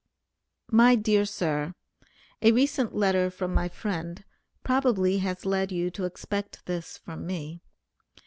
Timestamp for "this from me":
6.65-7.61